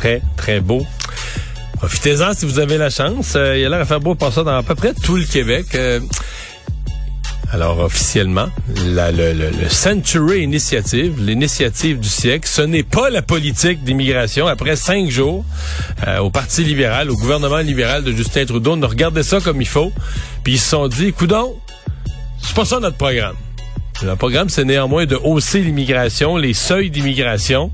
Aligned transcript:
très, 0.00 0.22
très 0.36 0.60
beau. 0.60 0.82
Profitez-en 1.74 2.32
si 2.32 2.46
vous 2.46 2.58
avez 2.58 2.78
la 2.78 2.88
chance. 2.88 3.34
Euh, 3.36 3.56
il 3.56 3.60
y 3.60 3.64
a 3.66 3.68
l'air 3.68 3.80
à 3.80 3.84
faire 3.84 4.00
beau 4.00 4.14
pour 4.14 4.32
ça 4.32 4.42
dans 4.42 4.56
à 4.56 4.62
peu 4.62 4.74
près 4.74 4.94
tout 4.94 5.16
le 5.16 5.24
Québec. 5.24 5.66
Euh, 5.74 6.00
alors 7.52 7.80
officiellement, 7.80 8.48
la, 8.86 9.12
le, 9.12 9.32
le, 9.32 9.50
le, 9.50 9.68
Century 9.68 10.42
Initiative, 10.42 11.20
l'initiative 11.20 12.00
du 12.00 12.08
siècle, 12.08 12.48
ce 12.48 12.62
n'est 12.62 12.82
pas 12.82 13.10
la 13.10 13.20
politique 13.20 13.84
d'immigration. 13.84 14.46
Après 14.46 14.74
cinq 14.76 15.10
jours, 15.10 15.44
euh, 16.06 16.18
au 16.20 16.30
Parti 16.30 16.64
libéral, 16.64 17.10
au 17.10 17.16
gouvernement 17.16 17.58
libéral 17.58 18.02
de 18.02 18.12
Justin 18.12 18.46
Trudeau, 18.46 18.76
on 18.76 18.82
a 18.82 18.86
regardé 18.86 19.22
ça 19.22 19.40
comme 19.40 19.60
il 19.60 19.68
faut, 19.68 19.92
puis 20.44 20.54
ils 20.54 20.60
se 20.60 20.70
sont 20.70 20.88
dit, 20.88 21.12
coudon, 21.12 21.56
c'est 22.40 22.54
pas 22.54 22.64
ça 22.64 22.80
notre 22.80 22.96
programme. 22.96 23.36
Le 24.02 24.16
programme, 24.16 24.48
c'est 24.48 24.64
néanmoins 24.64 25.04
de 25.04 25.16
hausser 25.16 25.60
l'immigration, 25.60 26.38
les 26.38 26.54
seuils 26.54 26.90
d'immigration, 26.90 27.70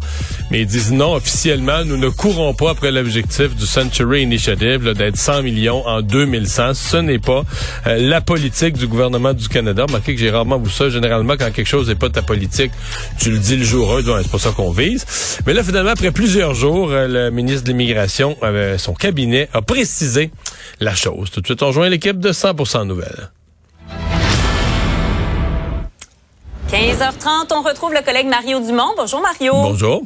mais 0.51 0.63
ils 0.63 0.67
disent 0.67 0.93
non, 0.93 1.15
officiellement, 1.15 1.85
nous 1.85 1.97
ne 1.97 2.09
courons 2.09 2.53
pas 2.53 2.71
après 2.71 2.91
l'objectif 2.91 3.55
du 3.55 3.65
Century 3.65 4.23
Initiative 4.23 4.93
d'être 4.93 5.17
100 5.17 5.43
millions 5.43 5.87
en 5.87 6.03
2100. 6.03 6.75
Ce 6.75 6.97
n'est 6.97 7.21
pas 7.21 7.45
euh, 7.87 7.99
la 7.99 8.21
politique 8.21 8.77
du 8.77 8.89
gouvernement 8.89 9.35
du 9.35 9.49
Canada. 9.49 9.85
Remarquez 9.87 10.15
que 10.15 10.21
j'ai 10.21 10.31
rarement 10.31 10.59
vu 10.59 10.71
ça. 10.71 10.89
Généralement, 10.89 11.35
quand 11.39 11.53
quelque 11.53 11.69
chose 11.69 11.89
n'est 11.89 11.95
pas 11.95 12.11
ta 12.11 12.23
politique, 12.23 12.73
tu 13.21 13.31
le 13.31 13.39
dis 13.39 13.57
le 13.57 13.65
jour 13.65 13.97
1, 13.97 14.23
c'est 14.23 14.31
pas 14.31 14.39
ça 14.39 14.51
qu'on 14.51 14.73
vise. 14.73 15.07
Mais 15.47 15.55
là, 15.55 15.63
finalement, 15.63 15.91
après 15.91 16.11
plusieurs 16.11 16.55
jours, 16.55 16.91
euh, 16.91 17.07
le 17.07 17.31
ministre 17.31 17.63
de 17.65 17.69
l'Immigration, 17.69 18.37
euh, 18.43 18.79
son 18.79 18.95
cabinet, 18.95 19.49
a 19.53 19.63
précisé 19.63 20.31
la 20.81 20.95
chose. 20.95 21.31
Tout 21.31 21.41
de 21.41 21.47
suite, 21.47 21.63
on 21.63 21.69
rejoint 21.69 21.89
l'équipe 21.89 22.19
de 22.19 22.33
100% 22.33 22.85
Nouvelles. 22.85 23.31
15h30, 26.77 27.55
on 27.55 27.63
retrouve 27.63 27.95
le 27.95 28.03
collègue 28.03 28.27
Mario 28.27 28.61
Dumont. 28.61 28.93
Bonjour 28.99 29.23
Mario. 29.23 29.55
Bonjour 29.55 30.03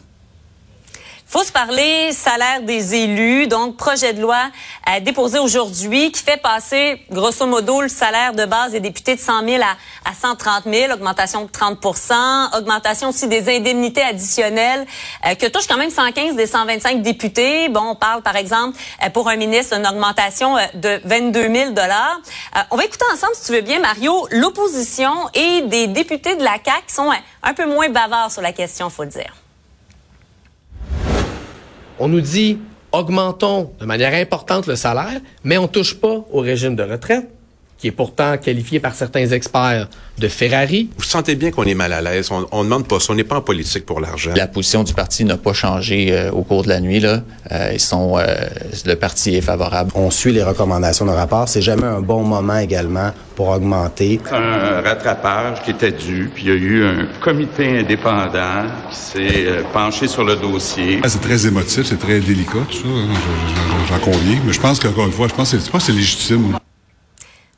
faut 1.30 1.44
se 1.44 1.52
parler 1.52 2.12
salaire 2.12 2.62
des 2.62 2.94
élus. 2.94 3.46
Donc, 3.46 3.76
projet 3.76 4.12
de 4.12 4.20
loi 4.20 4.50
euh, 4.88 5.00
déposé 5.00 5.38
aujourd'hui 5.38 6.12
qui 6.12 6.22
fait 6.22 6.40
passer, 6.40 7.00
grosso 7.10 7.46
modo, 7.46 7.80
le 7.80 7.88
salaire 7.88 8.34
de 8.34 8.44
base 8.44 8.72
des 8.72 8.80
députés 8.80 9.14
de 9.14 9.20
100 9.20 9.46
000 9.46 9.62
à, 9.62 10.10
à 10.10 10.14
130 10.14 10.64
000, 10.64 10.92
augmentation 10.92 11.44
de 11.44 11.48
30% 11.48 12.56
augmentation 12.56 13.08
aussi 13.08 13.28
des 13.28 13.54
indemnités 13.54 14.02
additionnelles 14.02 14.86
euh, 15.26 15.34
que 15.34 15.46
touchent 15.46 15.66
quand 15.66 15.76
même 15.76 15.90
115 15.90 16.36
des 16.36 16.46
125 16.46 17.02
députés. 17.02 17.68
Bon, 17.68 17.80
on 17.90 17.94
parle, 17.94 18.22
par 18.22 18.36
exemple, 18.36 18.78
euh, 19.04 19.10
pour 19.10 19.28
un 19.28 19.36
ministre, 19.36 19.76
d'une 19.76 19.86
augmentation 19.86 20.56
euh, 20.56 20.62
de 20.74 21.00
22 21.04 21.52
000 21.52 21.70
dollars. 21.72 22.20
Euh, 22.56 22.60
on 22.70 22.76
va 22.76 22.84
écouter 22.84 23.04
ensemble, 23.12 23.34
si 23.34 23.46
tu 23.46 23.52
veux 23.52 23.60
bien, 23.60 23.80
Mario, 23.80 24.26
l'opposition 24.30 25.12
et 25.34 25.62
des 25.62 25.86
députés 25.86 26.36
de 26.36 26.44
la 26.44 26.58
qui 26.58 26.94
sont 26.94 27.10
un 27.42 27.54
peu 27.54 27.66
moins 27.66 27.88
bavards 27.88 28.30
sur 28.30 28.42
la 28.42 28.52
question, 28.52 28.90
faut 28.90 29.04
le 29.04 29.10
dire. 29.10 29.39
On 32.00 32.08
nous 32.08 32.22
dit 32.22 32.58
augmentons 32.92 33.72
de 33.78 33.84
manière 33.84 34.14
importante 34.14 34.66
le 34.66 34.74
salaire, 34.74 35.20
mais 35.44 35.58
on 35.58 35.68
touche 35.68 35.94
pas 35.94 36.24
au 36.32 36.40
régime 36.40 36.74
de 36.74 36.82
retraite, 36.82 37.28
qui 37.80 37.88
est 37.88 37.92
pourtant 37.92 38.36
qualifié 38.36 38.78
par 38.78 38.94
certains 38.94 39.26
experts 39.28 39.88
de 40.18 40.28
Ferrari. 40.28 40.90
Vous 40.98 41.04
sentez 41.04 41.34
bien 41.34 41.50
qu'on 41.50 41.64
est 41.64 41.74
mal 41.74 41.94
à 41.94 42.02
l'aise. 42.02 42.30
On, 42.30 42.46
on 42.52 42.62
demande 42.62 42.86
pas 42.86 43.00
ça. 43.00 43.12
On 43.12 43.16
n'est 43.16 43.24
pas 43.24 43.36
en 43.36 43.40
politique 43.40 43.86
pour 43.86 44.00
l'argent. 44.00 44.32
La 44.36 44.46
position 44.46 44.84
du 44.84 44.92
parti 44.92 45.24
n'a 45.24 45.38
pas 45.38 45.54
changé 45.54 46.08
euh, 46.10 46.30
au 46.30 46.42
cours 46.42 46.62
de 46.62 46.68
la 46.68 46.80
nuit. 46.80 47.00
Là. 47.00 47.22
Euh, 47.50 47.70
ils 47.72 47.80
sont, 47.80 48.18
euh, 48.18 48.26
le 48.84 48.94
parti 48.96 49.34
est 49.34 49.40
favorable. 49.40 49.90
On 49.94 50.10
suit 50.10 50.32
les 50.32 50.42
recommandations 50.42 51.06
de 51.06 51.10
rapport. 51.10 51.48
C'est 51.48 51.62
jamais 51.62 51.86
un 51.86 52.02
bon 52.02 52.22
moment 52.22 52.58
également 52.58 53.12
pour 53.34 53.48
augmenter. 53.48 54.20
C'est 54.26 54.34
un 54.34 54.82
rattrapage 54.82 55.62
qui 55.62 55.70
était 55.70 55.92
dû. 55.92 56.30
Puis 56.34 56.44
il 56.44 56.48
y 56.48 56.52
a 56.52 56.56
eu 56.56 56.84
un 56.84 57.08
comité 57.22 57.78
indépendant 57.78 58.66
qui 58.90 58.96
s'est 58.96 59.46
penché 59.72 60.06
sur 60.06 60.24
le 60.24 60.36
dossier. 60.36 61.00
C'est 61.06 61.22
très 61.22 61.46
émotif, 61.46 61.86
c'est 61.86 61.98
très 61.98 62.20
délicat, 62.20 62.58
tout 62.70 62.76
ça. 62.76 62.88
J'en 63.88 63.98
conviens. 64.00 64.38
Mais 64.44 64.52
je 64.52 64.60
pense 64.60 64.78
qu'encore 64.78 65.06
une 65.06 65.12
fois, 65.12 65.28
je 65.28 65.34
pense 65.34 65.52
que 65.52 65.78
c'est 65.78 65.92
légitime. 65.92 66.58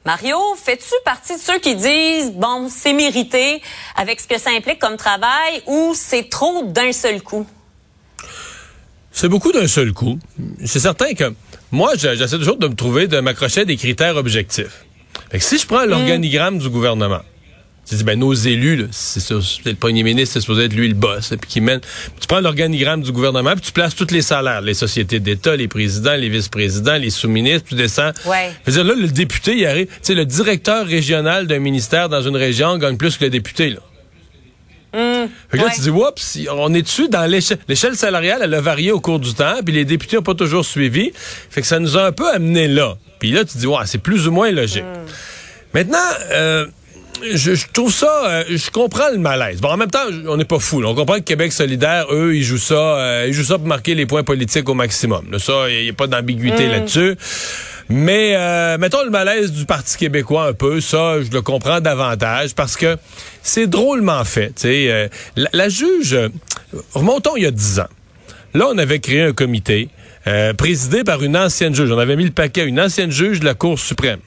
Mario, 0.04 0.36
fais-tu 0.56 0.94
partie 1.04 1.34
de 1.36 1.40
ceux 1.40 1.60
qui 1.60 1.76
disent, 1.76 2.32
bon, 2.32 2.68
c'est 2.68 2.92
mérité 2.92 3.62
avec 3.94 4.18
ce 4.18 4.26
que 4.26 4.38
ça 4.38 4.50
implique 4.50 4.80
comme 4.80 4.96
travail 4.96 5.62
ou 5.66 5.92
c'est 5.94 6.28
trop 6.28 6.64
d'un 6.64 6.90
seul 6.92 7.22
coup? 7.22 7.46
C'est 9.12 9.28
beaucoup 9.28 9.52
d'un 9.52 9.68
seul 9.68 9.92
coup. 9.92 10.18
C'est 10.64 10.80
certain 10.80 11.12
que 11.14 11.32
moi, 11.70 11.92
j'essaie 11.96 12.38
toujours 12.38 12.56
de 12.56 12.66
me 12.66 12.74
trouver, 12.74 13.06
de 13.06 13.20
m'accrocher 13.20 13.60
à 13.60 13.64
des 13.64 13.76
critères 13.76 14.16
objectifs. 14.16 14.84
Fait 15.30 15.38
que 15.38 15.44
si 15.44 15.58
je 15.58 15.66
prends 15.66 15.84
l'organigramme 15.84 16.58
du 16.58 16.68
gouvernement, 16.68 17.20
tu 17.88 17.96
dis, 17.96 18.04
ben, 18.04 18.18
nos 18.18 18.32
élus, 18.32 18.86
c'est 18.92 19.28
le 19.30 19.74
premier 19.74 20.02
ministre, 20.04 20.34
c'est 20.34 20.40
supposé 20.40 20.64
être 20.64 20.72
lui 20.72 20.88
le 20.88 20.94
boss, 20.94 21.34
puis 21.40 21.50
qui 21.50 21.60
mène. 21.60 21.80
Tu 22.20 22.26
prends 22.28 22.40
l'organigramme 22.40 23.02
du 23.02 23.10
gouvernement, 23.10 23.52
puis 23.52 23.60
tu 23.60 23.72
places 23.72 23.96
tous 23.96 24.12
les 24.12 24.22
salaires, 24.22 24.60
les 24.60 24.74
sociétés 24.74 25.18
d'État, 25.18 25.56
les 25.56 25.68
présidents, 25.68 26.14
les 26.14 26.28
vice-présidents, 26.28 26.96
les 26.96 27.10
sous-ministres, 27.10 27.68
tu 27.70 27.74
descends. 27.74 28.12
Ouais. 28.24 28.52
Je 28.66 28.70
veux 28.70 28.82
dire, 28.82 28.94
là, 28.94 29.00
le 29.00 29.08
député, 29.08 29.56
il 29.56 29.66
arrive. 29.66 29.86
Tu 29.86 29.92
sais, 30.02 30.14
le 30.14 30.24
directeur 30.24 30.86
régional 30.86 31.46
d'un 31.46 31.58
ministère 31.58 32.08
dans 32.08 32.22
une 32.22 32.36
région 32.36 32.78
gagne 32.78 32.96
plus 32.96 33.16
que 33.16 33.24
le 33.24 33.30
député, 33.30 33.70
là. 33.70 33.80
Mmh, 34.94 35.28
fait 35.48 35.56
que 35.56 35.62
là, 35.62 35.68
ouais. 35.68 35.74
tu 35.74 35.80
dis, 35.80 35.90
oups, 35.90 36.38
on 36.50 36.74
est 36.74 36.82
dessus 36.82 37.08
dans 37.08 37.24
l'échelle. 37.24 37.58
L'échelle 37.66 37.96
salariale, 37.96 38.42
elle 38.44 38.52
a 38.52 38.60
varié 38.60 38.92
au 38.92 39.00
cours 39.00 39.18
du 39.18 39.32
temps, 39.32 39.56
puis 39.64 39.74
les 39.74 39.86
députés 39.86 40.16
n'ont 40.16 40.22
pas 40.22 40.34
toujours 40.34 40.66
suivi. 40.66 41.12
Fait 41.14 41.62
que 41.62 41.66
ça 41.66 41.78
nous 41.78 41.96
a 41.96 42.04
un 42.04 42.12
peu 42.12 42.30
amené 42.30 42.68
là. 42.68 42.96
Puis 43.18 43.30
là, 43.32 43.44
tu 43.44 43.56
dis, 43.56 43.66
ouais, 43.66 43.86
c'est 43.86 43.98
plus 43.98 44.28
ou 44.28 44.32
moins 44.32 44.50
logique. 44.50 44.84
Maintenant, 45.72 45.98
euh, 46.32 46.66
je, 47.34 47.54
je, 47.54 47.66
trouve 47.72 47.92
ça, 47.92 48.24
euh, 48.26 48.44
je 48.48 48.70
comprends 48.70 49.10
le 49.10 49.18
malaise. 49.18 49.60
Bon, 49.60 49.68
en 49.68 49.76
même 49.76 49.90
temps, 49.90 50.06
on 50.28 50.36
n'est 50.36 50.44
pas 50.44 50.58
fou. 50.58 50.80
Là. 50.80 50.88
On 50.88 50.94
comprend 50.94 51.16
que 51.16 51.20
Québec 51.20 51.52
solidaire, 51.52 52.06
eux, 52.10 52.34
ils 52.34 52.42
jouent 52.42 52.58
ça, 52.58 52.74
euh, 52.74 53.24
ils 53.28 53.32
jouent 53.32 53.44
ça 53.44 53.58
pour 53.58 53.66
marquer 53.66 53.94
les 53.94 54.06
points 54.06 54.24
politiques 54.24 54.68
au 54.68 54.74
maximum. 54.74 55.26
Là, 55.30 55.38
ça, 55.38 55.68
il 55.68 55.84
n'y 55.84 55.90
a 55.90 55.92
pas 55.92 56.06
d'ambiguïté 56.06 56.66
là-dessus. 56.66 57.16
Mais 57.88 58.34
euh, 58.36 58.78
mettons 58.78 59.04
le 59.04 59.10
malaise 59.10 59.52
du 59.52 59.66
Parti 59.66 59.96
québécois 59.98 60.46
un 60.46 60.52
peu, 60.52 60.80
ça, 60.80 61.22
je 61.22 61.30
le 61.30 61.42
comprends 61.42 61.80
davantage 61.80 62.54
parce 62.54 62.76
que 62.76 62.96
c'est 63.42 63.66
drôlement 63.66 64.24
fait. 64.24 64.54
Euh, 64.64 65.08
la, 65.36 65.50
la, 65.52 65.68
juge, 65.68 66.16
remontons 66.94 67.36
il 67.36 67.42
y 67.42 67.46
a 67.46 67.50
dix 67.50 67.80
ans. 67.80 67.88
Là, 68.54 68.66
on 68.70 68.78
avait 68.78 68.98
créé 68.98 69.22
un 69.22 69.32
comité 69.32 69.88
euh, 70.26 70.52
présidé 70.54 71.04
par 71.04 71.22
une 71.22 71.36
ancienne 71.36 71.74
juge. 71.74 71.90
On 71.90 71.98
avait 71.98 72.16
mis 72.16 72.24
le 72.24 72.30
paquet, 72.30 72.64
une 72.64 72.80
ancienne 72.80 73.10
juge 73.10 73.40
de 73.40 73.44
la 73.44 73.54
Cour 73.54 73.78
suprême. 73.78 74.20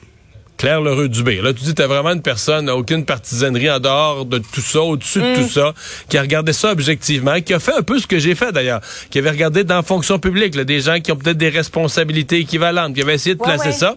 Claire 0.56 0.80
Lheureux 0.80 1.08
Dubé. 1.08 1.40
Là, 1.42 1.52
tu 1.52 1.64
dis, 1.64 1.74
t'as 1.74 1.86
vraiment 1.86 2.12
une 2.12 2.22
personne, 2.22 2.70
aucune 2.70 3.04
partisanerie 3.04 3.70
en 3.70 3.78
dehors 3.78 4.24
de 4.24 4.38
tout 4.38 4.60
ça, 4.60 4.80
au-dessus 4.80 5.20
de 5.20 5.42
tout 5.42 5.48
ça, 5.48 5.74
qui 6.08 6.16
a 6.16 6.22
regardé 6.22 6.52
ça 6.52 6.72
objectivement, 6.72 7.40
qui 7.40 7.52
a 7.52 7.60
fait 7.60 7.74
un 7.74 7.82
peu 7.82 7.98
ce 7.98 8.06
que 8.06 8.18
j'ai 8.18 8.34
fait 8.34 8.52
d'ailleurs, 8.52 8.80
qui 9.10 9.18
avait 9.18 9.30
regardé 9.30 9.64
dans 9.64 9.76
la 9.76 9.82
fonction 9.82 10.18
publique, 10.18 10.54
là, 10.54 10.64
des 10.64 10.80
gens 10.80 11.00
qui 11.00 11.12
ont 11.12 11.16
peut-être 11.16 11.36
des 11.36 11.50
responsabilités 11.50 12.38
équivalentes, 12.38 12.94
qui 12.94 13.02
avaient 13.02 13.14
essayé 13.14 13.34
de 13.34 13.42
placer 13.42 13.68
ouais. 13.68 13.72
ça. 13.72 13.96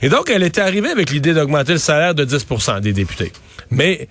Et 0.00 0.08
donc, 0.08 0.30
elle 0.30 0.42
était 0.42 0.60
arrivée 0.60 0.90
avec 0.90 1.10
l'idée 1.10 1.34
d'augmenter 1.34 1.72
le 1.72 1.78
salaire 1.78 2.14
de 2.14 2.24
10% 2.24 2.80
des 2.80 2.92
députés. 2.92 3.32
Mais 3.70 4.08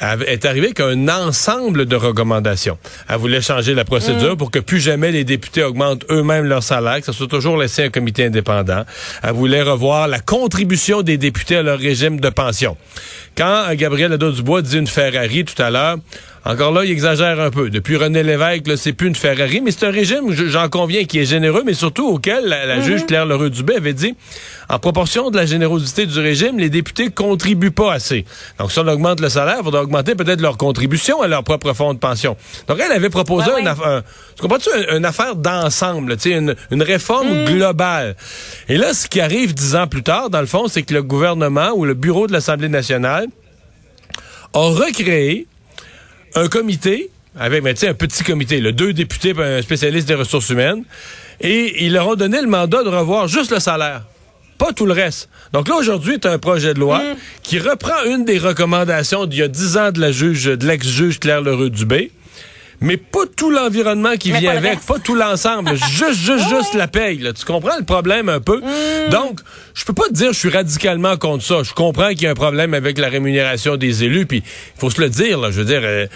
elle 0.00 0.22
est 0.26 0.44
arrivée 0.44 0.66
avec 0.66 0.80
un 0.80 1.08
ensemble 1.08 1.86
de 1.86 1.96
recommandations. 1.96 2.78
Elle 3.08 3.16
voulait 3.16 3.40
changer 3.40 3.74
la 3.74 3.84
procédure 3.84 4.34
mmh. 4.34 4.36
pour 4.36 4.50
que 4.50 4.58
plus 4.58 4.80
jamais 4.80 5.12
les 5.12 5.24
députés 5.24 5.62
augmentent 5.62 6.04
eux-mêmes 6.10 6.46
leur 6.46 6.62
salaire, 6.62 7.00
que 7.00 7.06
ça 7.06 7.12
soit 7.12 7.28
toujours 7.28 7.56
laissé 7.56 7.84
un 7.84 7.90
comité 7.90 8.26
indépendant. 8.26 8.84
Elle 9.22 9.32
voulait 9.32 9.62
revoir 9.62 10.08
la 10.08 10.20
contribution 10.20 11.02
des 11.02 11.16
députés 11.16 11.56
à 11.56 11.62
leur 11.62 11.78
régime 11.78 12.20
de 12.20 12.30
pension. 12.30 12.76
Quand 13.36 13.66
Gabriel 13.74 14.10
Nadeau-Dubois 14.10 14.62
dit 14.62 14.78
une 14.78 14.86
Ferrari 14.86 15.44
tout 15.44 15.60
à 15.60 15.70
l'heure, 15.70 15.96
encore 16.46 16.72
là, 16.72 16.84
il 16.84 16.90
exagère 16.90 17.40
un 17.40 17.50
peu. 17.50 17.70
Depuis 17.70 17.96
René 17.96 18.22
Lévesque, 18.22 18.76
c'est 18.76 18.92
plus 18.92 19.08
une 19.08 19.14
Ferrari, 19.14 19.62
mais 19.62 19.70
c'est 19.70 19.86
un 19.86 19.90
régime, 19.90 20.30
j'en 20.30 20.68
conviens, 20.68 21.04
qui 21.04 21.18
est 21.18 21.24
généreux, 21.24 21.62
mais 21.64 21.72
surtout 21.72 22.06
auquel 22.06 22.44
la, 22.44 22.66
la 22.66 22.76
mmh. 22.76 22.82
juge 22.82 23.06
Claire 23.06 23.24
Lheureux-Dubé 23.24 23.76
avait 23.76 23.94
dit, 23.94 24.14
en 24.68 24.78
proportion 24.78 25.30
de 25.30 25.38
la 25.38 25.46
générosité 25.46 26.04
du 26.04 26.18
régime, 26.20 26.58
les 26.58 26.68
députés 26.68 27.08
contribuent 27.08 27.70
pas 27.70 27.94
assez. 27.94 28.26
Donc, 28.58 28.72
si 28.72 28.78
on 28.78 28.86
augmente 28.86 29.20
le 29.20 29.30
salaire, 29.30 29.56
il 29.60 29.64
faudra 29.64 29.82
augmenter 29.82 30.14
peut-être 30.14 30.42
leur 30.42 30.58
contribution 30.58 31.22
à 31.22 31.28
leur 31.28 31.44
propre 31.44 31.72
fonds 31.72 31.94
de 31.94 31.98
pension. 31.98 32.36
Donc, 32.68 32.78
elle 32.78 32.92
avait 32.92 33.08
proposé 33.08 33.50
ouais. 33.50 33.66
affaire, 33.66 34.02
tu 34.36 34.42
comprends-tu, 34.42 34.68
une, 34.76 34.98
une, 34.98 35.04
affaire 35.06 35.36
d'ensemble, 35.36 36.16
tu 36.18 36.30
sais, 36.30 36.36
une, 36.36 36.54
une 36.70 36.82
réforme 36.82 37.42
mmh. 37.42 37.44
globale. 37.46 38.16
Et 38.68 38.76
là, 38.76 38.92
ce 38.92 39.08
qui 39.08 39.22
arrive 39.22 39.54
dix 39.54 39.76
ans 39.76 39.86
plus 39.86 40.02
tard, 40.02 40.28
dans 40.28 40.40
le 40.40 40.46
fond, 40.46 40.68
c'est 40.68 40.82
que 40.82 40.92
le 40.92 41.02
gouvernement 41.02 41.70
ou 41.74 41.86
le 41.86 41.94
bureau 41.94 42.26
de 42.26 42.32
l'Assemblée 42.32 42.68
nationale 42.68 43.28
a 44.52 44.60
recréé 44.60 45.46
un 46.34 46.48
comité 46.48 47.10
avec 47.36 47.64
sais, 47.76 47.88
un 47.88 47.94
petit 47.94 48.22
comité, 48.22 48.60
là, 48.60 48.70
deux 48.72 48.92
députés 48.92 49.34
et 49.36 49.42
un 49.42 49.62
spécialiste 49.62 50.06
des 50.06 50.14
ressources 50.14 50.50
humaines, 50.50 50.84
et 51.40 51.84
ils 51.84 51.92
leur 51.92 52.08
ont 52.08 52.14
donné 52.14 52.40
le 52.40 52.46
mandat 52.46 52.84
de 52.84 52.88
revoir 52.88 53.26
juste 53.26 53.50
le 53.50 53.58
salaire 53.58 54.02
pas 54.56 54.72
tout 54.72 54.86
le 54.86 54.92
reste. 54.92 55.28
Donc 55.52 55.68
là, 55.68 55.74
aujourd'hui, 55.74 56.20
tu 56.20 56.28
as 56.28 56.32
un 56.32 56.38
projet 56.38 56.74
de 56.74 56.80
loi 56.80 56.98
Mm. 57.00 57.16
qui 57.42 57.58
reprend 57.58 58.04
une 58.06 58.24
des 58.24 58.38
recommandations 58.38 59.26
d'il 59.26 59.40
y 59.40 59.42
a 59.42 59.48
dix 59.48 59.76
ans 59.76 59.90
de 59.90 60.00
la 60.00 60.12
juge, 60.12 60.44
de 60.44 60.66
l'ex-juge 60.66 61.18
Claire 61.18 61.42
Leroux-Dubé, 61.42 62.12
mais 62.80 62.96
pas 62.96 63.24
tout 63.36 63.50
l'environnement 63.50 64.16
qui 64.16 64.32
Mais 64.32 64.40
vient 64.40 64.52
pas 64.52 64.58
avec, 64.58 64.74
reste. 64.74 64.86
pas 64.88 64.98
tout 64.98 65.14
l'ensemble, 65.14 65.74
juste, 65.90 66.14
juste, 66.14 66.48
juste 66.48 66.74
la 66.74 66.88
paye. 66.88 67.18
Là. 67.18 67.32
Tu 67.32 67.44
comprends 67.44 67.76
le 67.78 67.84
problème 67.84 68.28
un 68.28 68.40
peu? 68.40 68.60
Mm. 68.60 69.10
Donc, 69.10 69.40
je 69.74 69.84
peux 69.84 69.92
pas 69.92 70.08
te 70.08 70.12
dire 70.14 70.28
que 70.28 70.34
je 70.34 70.38
suis 70.38 70.50
radicalement 70.50 71.16
contre 71.16 71.44
ça. 71.44 71.62
Je 71.62 71.72
comprends 71.72 72.10
qu'il 72.10 72.22
y 72.22 72.26
a 72.26 72.30
un 72.30 72.34
problème 72.34 72.74
avec 72.74 72.98
la 72.98 73.08
rémunération 73.08 73.76
des 73.76 74.04
élus, 74.04 74.26
puis 74.26 74.38
il 74.38 74.80
faut 74.80 74.90
se 74.90 75.00
le 75.00 75.08
dire, 75.08 75.38
là, 75.38 75.50
je 75.50 75.60
veux 75.60 75.64
dire, 75.64 75.80
euh, 75.82 76.06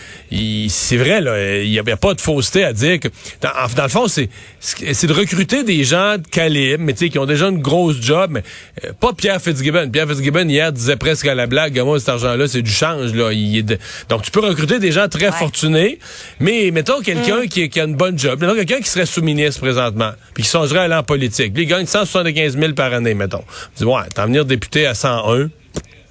c'est 0.68 0.96
vrai, 0.96 1.20
là, 1.20 1.62
il 1.62 1.70
n'y 1.70 1.78
a, 1.78 1.82
il 1.82 1.88
y 1.88 1.92
a 1.92 1.96
pas 1.96 2.14
de 2.14 2.20
fausseté 2.20 2.64
à 2.64 2.72
dire 2.72 3.00
que, 3.00 3.08
dans, 3.40 3.82
le 3.82 3.88
fond, 3.88 4.08
c'est 4.08 4.28
c'est 4.60 5.06
de 5.06 5.12
recruter 5.12 5.62
des 5.62 5.84
gens 5.84 6.18
de 6.18 6.26
calibre, 6.26 6.82
mais 6.84 6.92
tu 6.92 7.00
sais, 7.00 7.08
qui 7.10 7.18
ont 7.18 7.26
déjà 7.26 7.48
une 7.48 7.60
grosse 7.60 8.00
job, 8.00 8.30
mais 8.32 8.42
euh, 8.84 8.92
pas 8.98 9.12
Pierre 9.12 9.40
Fitzgibbon. 9.40 9.88
Pierre 9.90 10.08
Fitzgibbon, 10.08 10.48
hier, 10.48 10.72
disait 10.72 10.96
presque 10.96 11.26
à 11.26 11.34
la 11.34 11.46
blague, 11.46 11.78
moi, 11.80 11.98
cet 11.98 12.08
argent-là, 12.08 12.48
c'est 12.48 12.62
du 12.62 12.70
change, 12.70 13.14
là. 13.14 13.32
Il 13.32 13.56
est 13.58 13.62
de- 13.62 13.78
Donc, 14.08 14.22
tu 14.22 14.30
peux 14.30 14.40
recruter 14.40 14.78
des 14.78 14.92
gens 14.92 15.08
très 15.08 15.30
fortunés, 15.32 15.98
mais 16.40 16.47
mettons 16.72 17.00
quelqu'un 17.00 17.46
qui, 17.46 17.68
qui 17.68 17.80
a 17.80 17.84
une 17.84 17.96
bonne 17.96 18.18
job, 18.18 18.40
mettons 18.40 18.54
quelqu'un 18.54 18.80
qui 18.80 18.88
serait 18.88 19.06
sous-ministre 19.06 19.60
présentement, 19.60 20.12
puis 20.34 20.42
qui 20.42 20.48
songerait 20.48 20.80
à 20.80 20.82
aller 20.82 20.94
en 20.94 21.02
politique. 21.02 21.54
Lui, 21.54 21.64
il 21.64 21.66
gagne 21.66 21.86
175 21.86 22.58
000 22.58 22.72
par 22.72 22.92
année, 22.92 23.14
mettons. 23.14 23.44
Tu 23.76 23.84
dis, 23.84 23.84
ouais, 23.84 24.02
t'en 24.14 24.26
venir 24.26 24.44
député 24.44 24.86
à 24.86 24.94
101, 24.94 25.48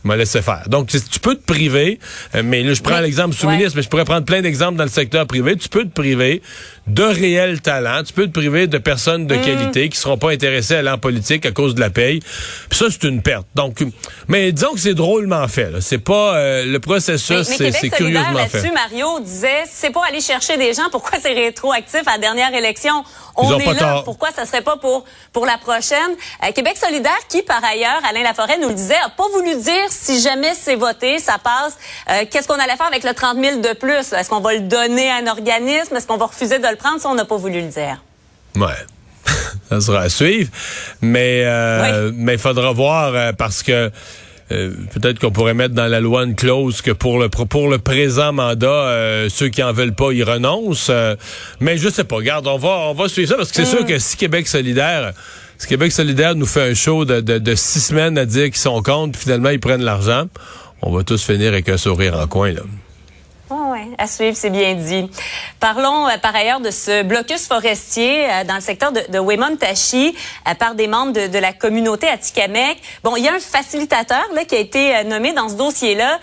m'a 0.07 0.15
laissé 0.15 0.41
faire. 0.41 0.63
Donc, 0.67 0.87
tu 0.89 1.19
peux 1.19 1.35
te 1.35 1.45
priver, 1.45 1.99
euh, 2.35 2.41
mais 2.43 2.63
là, 2.63 2.73
je 2.73 2.81
prends 2.81 2.95
Oui. 2.95 3.01
l'exemple 3.03 3.35
sous-ministre, 3.35 3.73
mais 3.75 3.81
je 3.83 3.89
pourrais 3.89 4.05
prendre 4.05 4.25
plein 4.25 4.41
d'exemples 4.41 4.75
dans 4.77 4.83
le 4.83 4.89
secteur 4.89 5.27
privé. 5.27 5.55
Tu 5.55 5.69
peux 5.69 5.83
te 5.83 5.93
priver 5.93 6.41
de 6.87 7.03
réels 7.03 7.61
talents, 7.61 8.01
tu 8.03 8.13
peux 8.13 8.27
te 8.27 8.31
priver 8.31 8.65
de 8.67 8.77
personnes 8.77 9.27
de 9.27 9.35
Mm. 9.35 9.41
qualité 9.41 9.89
qui 9.89 9.97
seront 9.99 10.17
pas 10.17 10.31
intéressées 10.31 10.75
à 10.75 10.79
aller 10.79 10.89
en 10.89 10.97
politique 10.97 11.45
à 11.45 11.51
cause 11.51 11.75
de 11.75 11.81
la 11.81 11.89
paye. 11.89 12.21
Puis 12.69 12.79
ça, 12.79 12.85
c'est 12.89 13.03
une 13.03 13.21
perte. 13.21 13.45
Donc, 13.55 13.83
mais 14.27 14.51
disons 14.53 14.73
que 14.73 14.79
c'est 14.79 14.93
drôlement 14.93 15.47
fait. 15.49 15.69
C'est 15.81 15.97
pas 15.97 16.35
euh, 16.37 16.65
le 16.65 16.79
processus, 16.79 17.43
c'est 17.45 17.89
curieusement 17.89 18.45
fait. 18.47 18.71
Mario 18.71 19.19
disait, 19.19 19.63
c'est 19.69 19.89
pour 19.91 20.03
aller 20.05 20.21
chercher 20.21 20.55
des 20.57 20.73
gens. 20.73 20.83
Pourquoi 20.91 21.19
c'est 21.21 21.33
rétroactif 21.33 22.01
à 22.07 22.13
la 22.13 22.17
dernière 22.19 22.53
élection? 22.53 23.03
On 23.35 23.59
est 23.59 23.65
là. 23.65 23.75
tort. 23.75 24.03
Pourquoi 24.05 24.29
ça 24.31 24.45
serait 24.45 24.61
pas 24.61 24.77
pour, 24.77 25.03
pour 25.33 25.45
la 25.45 25.57
prochaine? 25.57 25.97
Euh, 26.43 26.51
Québec 26.53 26.77
solidaire, 26.77 27.17
qui 27.29 27.41
par 27.43 27.63
ailleurs, 27.63 27.99
Alain 28.09 28.23
Laforêt 28.23 28.57
nous 28.59 28.69
le 28.69 28.73
disait, 28.75 28.95
a 29.05 29.09
pas 29.09 29.27
voulu 29.33 29.55
dire 29.61 29.91
si 29.99 30.21
jamais 30.21 30.53
c'est 30.53 30.75
voté, 30.75 31.19
ça 31.19 31.37
passe, 31.43 31.77
euh, 32.09 32.23
qu'est-ce 32.29 32.47
qu'on 32.47 32.55
allait 32.59 32.75
faire 32.77 32.87
avec 32.87 33.03
le 33.03 33.13
30 33.13 33.37
000 33.43 33.59
de 33.61 33.73
plus? 33.75 34.13
Est-ce 34.13 34.29
qu'on 34.29 34.39
va 34.39 34.53
le 34.53 34.61
donner 34.61 35.09
à 35.09 35.15
un 35.17 35.27
organisme? 35.27 35.95
Est-ce 35.95 36.07
qu'on 36.07 36.17
va 36.17 36.25
refuser 36.27 36.59
de 36.59 36.67
le 36.67 36.75
prendre? 36.75 36.99
Ça, 37.01 37.09
on 37.09 37.15
n'a 37.15 37.25
pas 37.25 37.37
voulu 37.37 37.61
le 37.61 37.67
dire. 37.67 38.01
Ouais. 38.55 38.67
ça 39.69 39.81
sera 39.81 40.01
à 40.01 40.09
suivre. 40.09 40.49
Mais 41.01 41.43
euh, 41.45 42.09
Oui. 42.09 42.15
mais 42.17 42.33
il 42.33 42.39
faudra 42.39 42.71
voir 42.71 43.13
euh, 43.13 43.31
parce 43.33 43.61
que 43.63 43.91
euh, 44.49 44.71
peut-être 44.93 45.19
qu'on 45.19 45.31
pourrait 45.31 45.53
mettre 45.53 45.75
dans 45.75 45.87
la 45.87 45.99
loi 45.99 46.23
une 46.23 46.33
clause 46.35 46.81
que 46.81 46.91
pour 46.91 47.19
le 47.19 47.27
pour 47.27 47.67
le 47.69 47.79
présent 47.79 48.31
mandat, 48.31 48.67
euh, 48.67 49.27
ceux 49.29 49.49
qui 49.49 49.61
en 49.61 49.73
veulent 49.73 49.93
pas, 49.95 50.11
ils 50.13 50.23
renoncent. 50.23 50.87
Euh, 50.89 51.17
mais 51.59 51.77
je 51.77 51.89
sais 51.89 52.05
pas. 52.05 52.15
Regarde, 52.15 52.47
on 52.47 52.57
va 52.57 52.69
on 52.69 52.93
va 52.93 53.09
suivre 53.09 53.29
ça 53.31 53.35
parce 53.35 53.49
que 53.51 53.55
c'est 53.57 53.65
sûr 53.65 53.85
que 53.85 53.99
si 53.99 54.15
Québec 54.15 54.47
solidaire 54.47 55.11
si 55.57 55.67
Québec 55.67 55.91
solidaire 55.91 56.35
nous 56.35 56.45
fait 56.45 56.71
un 56.71 56.73
show 56.73 57.05
de, 57.05 57.55
six 57.55 57.79
semaines 57.79 58.17
à 58.17 58.25
dire 58.25 58.45
qu'ils 58.45 58.57
sont 58.57 58.81
contre, 58.81 59.13
puis 59.13 59.21
finalement 59.23 59.49
ils 59.49 59.59
prennent 59.59 59.83
l'argent, 59.83 60.25
on 60.81 60.91
va 60.91 61.03
tous 61.03 61.23
finir 61.23 61.49
avec 61.49 61.67
un 61.69 61.77
sourire 61.77 62.17
en 62.17 62.27
coin 62.27 62.51
là. 62.51 62.61
Oh 63.49 63.71
ouais, 63.71 63.87
à 63.97 64.07
suivre, 64.07 64.35
c'est 64.35 64.49
bien 64.49 64.75
dit. 64.75 65.09
Parlons 65.61 66.05
euh, 66.09 66.17
par 66.21 66.35
ailleurs 66.35 66.59
de 66.59 66.69
ce 66.69 67.03
blocus 67.03 67.47
forestier 67.47 68.29
euh, 68.29 68.43
dans 68.43 68.55
le 68.55 68.61
secteur 68.61 68.91
de, 68.91 68.99
de 69.09 69.19
Weymouth-Tachi 69.19 70.13
euh, 70.49 70.53
par 70.55 70.75
des 70.75 70.87
membres 70.87 71.13
de, 71.13 71.39
la 71.39 71.53
communauté 71.53 72.09
Atikamekw. 72.09 72.77
Bon, 73.05 73.15
il 73.15 73.23
y 73.23 73.29
a 73.29 73.33
un 73.33 73.39
facilitateur 73.39 74.25
là, 74.35 74.43
qui 74.43 74.55
a 74.55 74.59
été 74.59 74.97
euh, 74.97 75.03
nommé 75.03 75.31
dans 75.31 75.47
ce 75.47 75.55
dossier-là, 75.55 76.19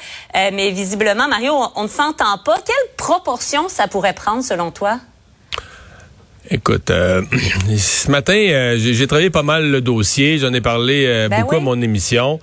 mais 0.52 0.70
visiblement, 0.70 1.26
Mario, 1.26 1.54
on, 1.54 1.70
on 1.76 1.82
ne 1.84 1.88
s'entend 1.88 2.36
pas. 2.44 2.56
Quelle 2.56 2.96
proportion 2.98 3.70
ça 3.70 3.88
pourrait 3.88 4.12
prendre 4.12 4.44
selon 4.44 4.70
toi? 4.70 5.00
Écoute, 6.50 6.90
euh, 6.90 7.22
ce 7.76 8.10
matin, 8.10 8.34
euh, 8.34 8.76
j'ai 8.78 9.06
travaillé 9.06 9.30
pas 9.30 9.42
mal 9.42 9.70
le 9.70 9.80
dossier. 9.80 10.38
J'en 10.38 10.52
ai 10.52 10.60
parlé 10.60 11.04
euh, 11.06 11.28
Ben 11.28 11.40
beaucoup 11.40 11.54
oui. 11.54 11.60
à 11.60 11.64
mon 11.64 11.80
émission. 11.80 12.38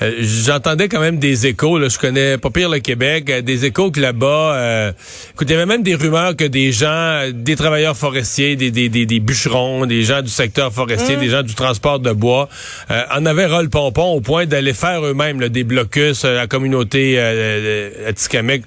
Euh, 0.00 0.10
J'entendais 0.20 0.88
quand 0.88 1.00
même 1.00 1.18
des 1.18 1.46
échos. 1.46 1.78
Là, 1.78 1.88
je 1.90 1.98
connais 1.98 2.38
pas 2.38 2.48
pire 2.48 2.70
le 2.70 2.78
Québec. 2.78 3.28
euh, 3.28 3.42
des 3.42 3.66
échos 3.66 3.90
que 3.90 4.00
là-bas, 4.00 4.54
euh, 4.54 4.92
écoute, 5.34 5.48
il 5.50 5.52
y 5.52 5.54
avait 5.56 5.66
même 5.66 5.82
des 5.82 5.94
rumeurs 5.94 6.34
que 6.34 6.44
des 6.44 6.72
gens, 6.72 7.24
des 7.30 7.54
travailleurs 7.54 7.96
forestiers, 7.96 8.56
des, 8.56 8.70
des, 8.70 8.88
des, 8.88 9.04
des 9.04 9.20
bûcherons, 9.20 9.84
des 9.84 10.02
gens 10.02 10.22
du 10.22 10.30
secteur 10.30 10.72
forestier, 10.72 11.16
des 11.16 11.28
gens 11.28 11.42
du 11.42 11.54
transport 11.54 12.00
de 12.00 12.12
bois, 12.12 12.48
euh, 12.90 13.02
en 13.14 13.26
avaient 13.26 13.46
ras 13.46 13.62
le 13.62 13.68
pompon 13.68 14.12
au 14.14 14.22
point 14.22 14.46
d'aller 14.46 14.72
faire 14.72 15.04
eux-mêmes 15.04 15.46
des 15.50 15.62
blocus 15.64 16.24
à 16.24 16.32
la 16.32 16.46
communauté 16.46 17.18
Atikamekw 18.08 18.62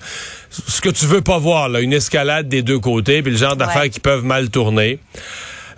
ce 0.68 0.82
que 0.82 0.90
tu 0.90 1.06
veux 1.06 1.22
pas 1.22 1.38
voir, 1.40 1.70
là, 1.70 1.80
une 1.82 1.94
escalade 1.94 2.48
des 2.48 2.62
deux 2.62 2.80
côtés, 2.80 3.22
puis 3.22 3.32
le 3.32 3.38
genre 3.38 3.56
d'affaires 3.56 3.84
Ouais. 3.84 3.90
qui 3.90 4.00
peuvent 4.00 4.24
mal 4.24 4.50
tourner. 4.50 5.00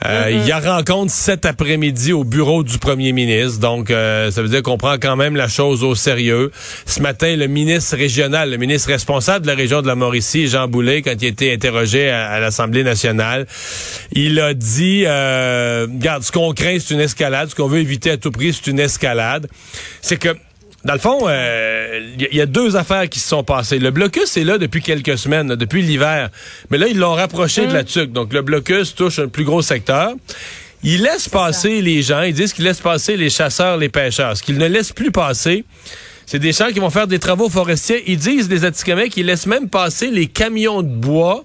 Euh, 0.06 0.30
Il 0.32 0.46
y 0.46 0.52
a 0.52 0.60
rencontre 0.60 1.12
cet 1.12 1.44
après-midi 1.48 2.14
au 2.14 2.24
bureau 2.24 2.64
du 2.64 2.78
premier 2.78 3.14
ministre, 3.14 3.60
donc 3.60 3.90
euh, 3.90 4.30
ça 4.30 4.44
veut 4.44 4.48
dire 4.48 4.62
qu'on 4.62 4.78
prend 4.78 4.98
quand 5.00 5.16
même 5.16 5.36
la 5.36 5.48
chose 5.48 5.84
au 5.84 5.96
sérieux. 5.96 6.52
Ce 6.86 7.02
matin, 7.02 7.36
le 7.36 7.48
ministre 7.48 7.98
régional, 7.98 8.52
le 8.52 8.58
ministre 8.58 8.90
responsable 8.90 9.42
de 9.46 9.48
la 9.52 9.56
région 9.58 9.82
de 9.82 9.88
la 9.88 9.96
Mauricie, 9.96 10.48
Jean 10.48 10.68
Boulet, 10.68 11.02
quand 11.02 11.16
il 11.20 11.26
a 11.26 11.30
été 11.30 11.52
interrogé 11.52 12.12
à, 12.12 12.28
à 12.30 12.40
l'Assemblée 12.40 12.84
nationale, 12.84 13.48
il 14.12 14.40
a 14.40 14.54
dit, 14.54 15.02
euh, 15.08 15.88
regarde, 15.92 16.22
ce 16.22 16.32
qu'on 16.32 16.54
craint, 16.54 16.78
c'est 16.80 16.94
une 16.94 17.00
escalade, 17.00 17.50
ce 17.50 17.56
qu'on 17.56 17.68
veut 17.68 17.80
éviter 17.80 18.12
à 18.12 18.18
tout 18.18 18.30
prix, 18.32 18.54
c'est 18.54 18.70
une 18.70 18.80
escalade. 18.80 19.48
C'est 20.02 20.18
que 20.18 20.30
dans 20.88 20.94
le 20.94 21.00
fond, 21.00 21.20
euh, 21.28 22.00
il 22.18 22.22
y, 22.24 22.26
a- 22.26 22.34
y 22.34 22.42
a 22.42 22.46
deux 22.46 22.76
affaires 22.76 23.08
qui 23.10 23.20
se 23.20 23.28
sont 23.28 23.44
passées. 23.44 23.78
Le 23.78 23.92
blocus 23.92 24.38
est 24.38 24.44
là 24.44 24.58
depuis 24.58 24.82
quelques 24.82 25.18
semaines, 25.18 25.50
là, 25.50 25.56
depuis 25.56 25.82
l'hiver. 25.82 26.30
Mais 26.72 26.78
là, 26.78 26.88
ils 26.88 26.98
l'ont 26.98 27.14
rapproché 27.14 27.68
de 27.68 27.74
la 27.74 27.84
TUC. 27.84 28.12
Donc, 28.12 28.34
le 28.34 28.42
blocus 28.42 28.96
touche 28.96 29.20
un 29.20 29.28
plus 29.28 29.44
gros 29.44 29.62
secteur. 29.62 30.14
Ils 30.84 31.02
laissent 31.04 31.28
passer 31.30 31.82
les 31.82 32.02
gens. 32.02 32.22
Ils 32.22 32.34
disent 32.34 32.54
qu'ils 32.54 32.64
laissent 32.66 32.80
passer 32.82 33.18
les 33.18 33.30
chasseurs, 33.30 33.78
les 33.78 33.90
pêcheurs. 33.90 34.38
Ce 34.38 34.42
qu'ils 34.44 34.58
ne 34.58 34.68
laissent 34.68 34.94
plus 34.94 35.12
passer, 35.12 35.66
c'est 36.26 36.40
des 36.40 36.52
gens 36.54 36.68
qui 36.72 36.80
vont 36.80 36.90
faire 36.90 37.08
des 37.08 37.20
travaux 37.20 37.50
forestiers. 37.50 38.04
Ils 38.08 38.18
disent, 38.18 38.50
les 38.50 38.64
Atikamekw, 38.64 39.10
qu'ils 39.10 39.26
laissent 39.26 39.48
même 39.48 39.70
passer 39.70 40.10
les 40.10 40.28
camions 40.28 40.82
de 40.82 40.88
bois 40.88 41.44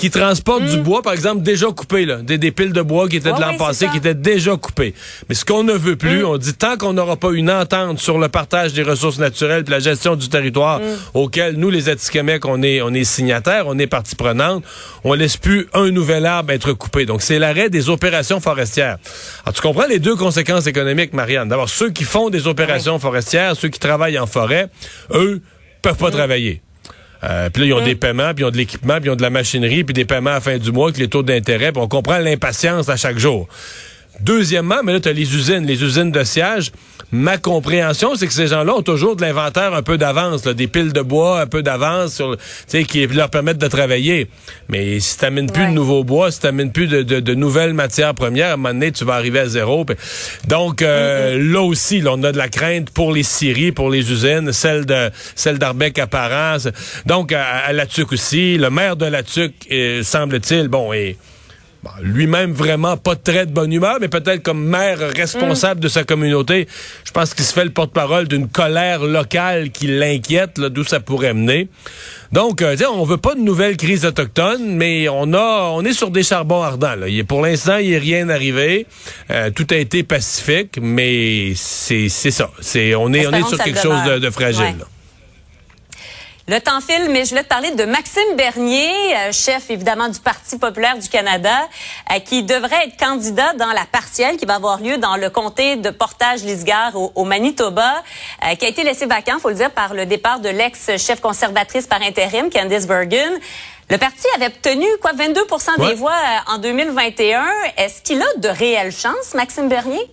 qui 0.00 0.10
transportent 0.10 0.64
du 0.64 0.78
bois, 0.78 1.02
par 1.02 1.12
exemple, 1.12 1.42
déjà 1.42 1.66
coupé, 1.66 2.06
là, 2.06 2.16
des, 2.16 2.38
des 2.38 2.50
piles 2.50 2.72
de 2.72 2.80
bois 2.80 3.06
qui 3.06 3.16
étaient 3.16 3.32
de 3.32 3.40
l'an 3.40 3.50
oui, 3.50 3.58
passé, 3.58 3.86
qui 3.88 3.98
étaient 3.98 4.14
déjà 4.14 4.56
coupées. 4.56 4.94
Mais 5.28 5.34
ce 5.34 5.44
qu'on 5.44 5.62
ne 5.62 5.74
veut 5.74 5.96
plus, 5.96 6.24
on 6.24 6.38
dit 6.38 6.54
tant 6.54 6.78
qu'on 6.78 6.94
n'aura 6.94 7.16
pas 7.16 7.32
une 7.32 7.50
entente 7.50 7.98
sur 7.98 8.18
le 8.18 8.28
partage 8.30 8.72
des 8.72 8.82
ressources 8.82 9.18
naturelles 9.18 9.62
puis 9.62 9.72
la 9.72 9.78
gestion 9.80 10.16
du 10.16 10.30
territoire 10.30 10.80
auquel 11.12 11.56
nous, 11.56 11.68
les 11.68 11.90
Atikamekw, 11.90 12.46
on 12.46 12.62
est, 12.62 12.80
on 12.80 12.94
est 12.94 13.04
signataires, 13.04 13.64
on 13.66 13.78
est 13.78 13.86
partie 13.86 14.16
prenante, 14.16 14.64
on 15.04 15.12
laisse 15.12 15.36
plus 15.36 15.68
un 15.74 15.90
nouvel 15.90 16.24
arbre 16.24 16.52
être 16.52 16.72
coupé. 16.72 17.04
Donc, 17.04 17.20
c'est 17.20 17.38
l'arrêt 17.38 17.68
des 17.68 17.90
opérations 17.90 18.40
forestières. 18.40 18.96
Alors, 19.44 19.54
tu 19.54 19.60
comprends 19.60 19.86
les 19.86 19.98
deux 19.98 20.16
conséquences 20.16 20.66
économiques, 20.66 21.12
Marianne? 21.12 21.50
D'abord, 21.50 21.68
ceux 21.68 21.90
qui 21.90 22.04
font 22.04 22.30
des 22.30 22.46
opérations 22.46 22.98
forestières, 22.98 23.54
ceux 23.54 23.68
qui 23.68 23.78
travaillent 23.78 24.18
en 24.18 24.26
forêt, 24.26 24.68
eux, 25.12 25.42
peuvent 25.82 25.96
pas 25.96 26.10
travailler. 26.10 26.62
Euh, 27.22 27.50
puis 27.50 27.62
là, 27.62 27.68
ils 27.68 27.72
ont 27.74 27.84
des 27.84 27.94
paiements, 27.94 28.32
puis 28.34 28.44
ils 28.44 28.46
ont 28.46 28.50
de 28.50 28.56
l'équipement, 28.56 28.96
puis 28.96 29.06
ils 29.06 29.10
ont 29.10 29.16
de 29.16 29.22
la 29.22 29.30
machinerie, 29.30 29.84
puis 29.84 29.92
des 29.92 30.04
paiements 30.04 30.30
à 30.30 30.34
la 30.34 30.40
fin 30.40 30.58
du 30.58 30.72
mois, 30.72 30.86
avec 30.86 30.98
les 30.98 31.08
taux 31.08 31.22
d'intérêt, 31.22 31.72
puis 31.72 31.82
on 31.82 31.88
comprend 31.88 32.18
l'impatience 32.18 32.88
à 32.88 32.96
chaque 32.96 33.18
jour. 33.18 33.46
Deuxièmement, 34.22 34.82
mais 34.84 34.92
là, 34.92 35.00
tu 35.00 35.08
as 35.08 35.12
les 35.12 35.34
usines, 35.34 35.64
les 35.66 35.82
usines 35.82 36.10
de 36.12 36.24
siège. 36.24 36.72
Ma 37.12 37.38
compréhension, 37.38 38.14
c'est 38.14 38.28
que 38.28 38.32
ces 38.32 38.46
gens-là 38.46 38.72
ont 38.76 38.82
toujours 38.82 39.16
de 39.16 39.22
l'inventaire 39.22 39.74
un 39.74 39.82
peu 39.82 39.98
d'avance, 39.98 40.42
des 40.42 40.68
piles 40.68 40.92
de 40.92 41.00
bois 41.00 41.40
un 41.40 41.46
peu 41.48 41.60
d'avance, 41.60 42.14
sur, 42.14 42.36
tu 42.70 42.84
qui 42.84 43.04
leur 43.08 43.30
permettent 43.30 43.58
de 43.58 43.66
travailler. 43.66 44.28
Mais 44.68 45.00
si 45.00 45.18
t'amènes 45.18 45.50
plus 45.50 45.62
Ouais. 45.62 45.68
de 45.70 45.74
nouveaux 45.74 46.04
bois, 46.04 46.30
si 46.30 46.38
t'amènes 46.38 46.70
plus 46.70 46.86
de, 46.86 47.02
de, 47.02 47.18
de 47.18 47.34
nouvelles 47.34 47.74
matières 47.74 48.14
premières, 48.14 48.50
à 48.50 48.52
un 48.52 48.56
moment 48.56 48.68
donné, 48.74 48.92
tu 48.92 49.04
vas 49.04 49.14
arriver 49.14 49.40
à 49.40 49.48
zéro. 49.48 49.84
Donc, 50.46 50.82
euh, 50.82 51.36
là 51.52 51.62
aussi, 51.62 52.00
là, 52.00 52.12
on 52.14 52.22
a 52.22 52.30
de 52.30 52.38
la 52.38 52.48
crainte 52.48 52.90
pour 52.90 53.12
les 53.12 53.24
scieries, 53.24 53.72
pour 53.72 53.90
les 53.90 54.12
usines, 54.12 54.52
celle 54.52 54.86
de 54.86 55.10
celle 55.34 55.58
d'Arbec 55.58 55.98
apparent. 55.98 56.58
Donc, 57.06 57.32
à, 57.32 57.42
à 57.44 57.72
la 57.72 57.86
TUC 57.86 58.12
aussi, 58.12 58.56
le 58.56 58.70
maire 58.70 58.94
de 58.94 59.06
la 59.06 59.24
TUC, 59.24 59.52
euh, 59.72 60.04
semble-t-il, 60.04 60.68
bon, 60.68 60.92
est 60.92 61.16
Bon, 61.82 61.90
lui-même 62.02 62.52
vraiment 62.52 62.98
pas 62.98 63.16
très 63.16 63.46
de 63.46 63.52
bonne 63.52 63.72
humeur, 63.72 63.96
mais 64.02 64.08
peut-être 64.08 64.42
comme 64.42 64.62
maire 64.62 64.98
responsable 64.98 65.80
de 65.80 65.88
sa 65.88 66.04
communauté, 66.04 66.68
je 67.04 67.10
pense 67.10 67.32
qu'il 67.32 67.44
se 67.44 67.54
fait 67.54 67.64
le 67.64 67.70
porte-parole 67.70 68.28
d'une 68.28 68.48
colère 68.48 69.02
locale 69.04 69.70
qui 69.70 69.86
l'inquiète, 69.86 70.58
là, 70.58 70.68
d'où 70.68 70.84
ça 70.84 71.00
pourrait 71.00 71.32
mener. 71.32 71.68
Donc, 72.32 72.60
euh, 72.60 72.76
on 72.92 73.04
veut 73.04 73.16
pas 73.16 73.34
de 73.34 73.40
nouvelle 73.40 73.78
crise 73.78 74.04
autochtone, 74.04 74.76
mais 74.76 75.08
on 75.08 75.32
a, 75.32 75.70
on 75.72 75.82
est 75.82 75.94
sur 75.94 76.10
des 76.10 76.22
charbons 76.22 76.62
ardents. 76.62 76.96
Là. 76.96 77.08
Il 77.08 77.18
est- 77.18 77.24
pour 77.24 77.40
l'instant, 77.40 77.78
il 77.78 77.90
n'est 77.90 77.98
rien 77.98 78.28
arrivé. 78.28 78.86
Euh, 79.30 79.50
tout 79.50 79.66
a 79.70 79.76
été 79.76 80.02
pacifique, 80.02 80.78
mais 80.80 81.52
c'est 81.56 82.08
c'est 82.10 82.30
ça. 82.30 82.50
C'est 82.60 82.94
on 82.94 83.12
est 83.14 83.26
on 83.26 83.32
est 83.32 83.42
sur 83.48 83.56
que 83.58 83.64
quelque 83.64 83.80
chose 83.80 84.20
de, 84.20 84.30
fragile. 84.30 84.60
Ouais. 84.60 84.76
là. 84.78 84.84
Le 86.50 86.58
temps 86.58 86.80
file, 86.80 87.10
mais 87.10 87.24
je 87.24 87.30
voulais 87.30 87.44
te 87.44 87.48
parler 87.48 87.70
de 87.70 87.84
Maxime 87.84 88.34
Bernier, 88.36 88.90
euh, 89.14 89.30
chef 89.30 89.70
évidemment 89.70 90.08
du 90.08 90.18
Parti 90.18 90.58
populaire 90.58 90.98
du 90.98 91.08
Canada, 91.08 91.56
euh, 92.10 92.18
qui 92.18 92.42
devrait 92.42 92.88
être 92.88 92.96
candidat 92.98 93.52
dans 93.52 93.70
la 93.70 93.84
partielle 93.84 94.36
qui 94.36 94.46
va 94.46 94.56
avoir 94.56 94.80
lieu 94.80 94.98
dans 94.98 95.14
le 95.14 95.30
comté 95.30 95.76
de 95.76 95.90
Portage-Lisgar 95.90 96.96
au, 96.96 97.24
Manitoba, 97.24 98.02
euh, 98.44 98.56
qui 98.56 98.64
a 98.64 98.68
été 98.68 98.82
laissé 98.82 99.06
vacant, 99.06 99.38
faut 99.38 99.50
le 99.50 99.54
dire, 99.54 99.70
par 99.70 99.94
le 99.94 100.06
départ 100.06 100.40
de 100.40 100.48
l'ex-chef 100.48 101.20
conservatrice 101.20 101.86
par 101.86 102.02
intérim, 102.02 102.50
Candice 102.50 102.88
Bergen. 102.88 103.38
Le 103.88 103.98
parti 103.98 104.26
avait 104.34 104.46
obtenu 104.46 104.86
quoi 105.00 105.12
22 105.12 105.42
des 105.86 105.94
voix 105.94 106.18
en 106.48 106.58
2021. 106.58 107.44
Est-ce 107.76 108.02
qu'il 108.02 108.20
a 108.20 108.38
de 108.38 108.48
réelles 108.48 108.90
chances, 108.90 109.34
Maxime 109.34 109.68
Bernier? 109.68 110.10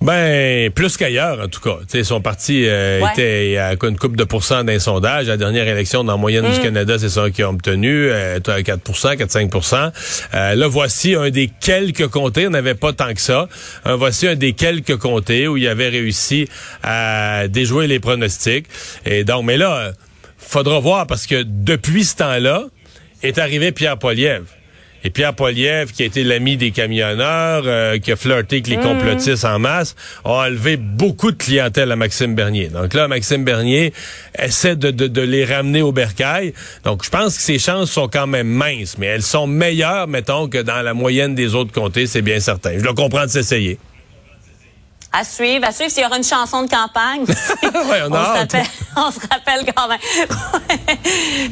Ben, 0.00 0.70
plus 0.70 0.96
qu'ailleurs, 0.96 1.40
en 1.40 1.48
tout 1.48 1.60
cas. 1.60 1.78
son 2.04 2.20
parti 2.20 2.64
euh, 2.66 3.00
était 3.12 3.56
à 3.58 3.72
une 3.72 3.98
coupe 3.98 4.14
de 4.14 4.22
pourcents 4.22 4.62
d'un 4.62 4.78
sondage. 4.78 5.26
La 5.26 5.36
dernière 5.36 5.66
élection 5.66 6.04
dans 6.04 6.12
la 6.12 6.18
moyenne 6.18 6.48
du 6.48 6.58
mm. 6.58 6.62
Canada, 6.62 6.98
c'est 6.98 7.08
ça 7.08 7.30
qu'ils 7.30 7.44
ont 7.46 7.50
obtenu. 7.50 8.08
Euh, 8.10 8.38
4% 8.38 9.16
4-5% 9.16 9.92
euh, 10.34 10.54
Là, 10.54 10.68
voici 10.68 11.16
un 11.16 11.30
des 11.30 11.48
quelques 11.48 12.06
comtés. 12.06 12.46
On 12.46 12.50
n'avait 12.50 12.76
pas 12.76 12.92
tant 12.92 13.12
que 13.12 13.20
ça. 13.20 13.48
Euh, 13.86 13.96
voici 13.96 14.28
un 14.28 14.36
des 14.36 14.52
quelques 14.52 14.96
comtés 14.96 15.48
où 15.48 15.56
il 15.56 15.66
avait 15.66 15.88
réussi 15.88 16.46
à 16.84 17.48
déjouer 17.48 17.88
les 17.88 17.98
pronostics. 17.98 18.66
Et 19.04 19.24
donc, 19.24 19.44
mais 19.44 19.56
là, 19.56 19.92
faudra 20.38 20.78
voir 20.78 21.08
parce 21.08 21.26
que 21.26 21.42
depuis 21.44 22.04
ce 22.04 22.16
temps-là, 22.16 22.66
est 23.24 23.38
arrivé 23.38 23.72
Pierre 23.72 23.98
Poilievre. 23.98 24.46
Et 25.04 25.10
Pierre 25.10 25.34
Poliev, 25.34 25.92
qui 25.92 26.02
a 26.02 26.06
été 26.06 26.24
l'ami 26.24 26.56
des 26.56 26.72
camionneurs, 26.72 27.62
euh, 27.66 27.98
qui 27.98 28.10
a 28.10 28.16
flirté 28.16 28.56
avec 28.56 28.66
les 28.66 28.78
mm. 28.78 28.82
complotistes 28.82 29.44
en 29.44 29.58
masse, 29.58 29.94
a 30.24 30.30
enlevé 30.30 30.76
beaucoup 30.76 31.30
de 31.30 31.36
clientèle 31.36 31.92
à 31.92 31.96
Maxime 31.96 32.34
Bernier. 32.34 32.68
Donc 32.68 32.94
là, 32.94 33.06
Maxime 33.06 33.44
Bernier 33.44 33.92
essaie 34.36 34.74
de, 34.74 34.90
de, 34.90 35.20
les 35.20 35.44
ramener 35.44 35.82
au 35.82 35.92
bercail. 35.92 36.52
Donc 36.84 37.04
je 37.04 37.10
pense 37.10 37.36
que 37.36 37.42
ses 37.42 37.58
chances 37.58 37.90
sont 37.90 38.08
quand 38.08 38.26
même 38.26 38.48
minces, 38.48 38.98
mais 38.98 39.06
elles 39.06 39.22
sont 39.22 39.46
meilleures, 39.46 40.08
mettons, 40.08 40.48
que 40.48 40.58
dans 40.58 40.82
la 40.82 40.94
moyenne 40.94 41.34
des 41.34 41.54
autres 41.54 41.72
comtés, 41.72 42.06
c'est 42.06 42.22
bien 42.22 42.40
certain. 42.40 42.72
Je 42.78 42.84
le 42.84 42.92
comprends 42.92 43.24
de 43.24 43.30
s'essayer. 43.30 43.78
À 45.12 45.24
suivre, 45.24 45.64
à 45.64 45.72
suivre 45.72 45.90
s'il 45.90 46.02
y 46.02 46.06
aura 46.06 46.18
une 46.18 46.24
chanson 46.24 46.64
de 46.64 46.68
campagne. 46.68 47.22
ouais, 47.26 48.02
on, 48.02 48.12
se 48.12 48.38
rappelle, 48.38 48.66
on 48.96 49.10
se 49.10 49.20
rappelle 49.20 49.72
quand 49.74 49.88
même. 49.88 49.98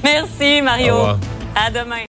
Merci 0.05 0.61
Mario. 0.61 0.95
À 1.55 1.71
demain. 1.71 2.05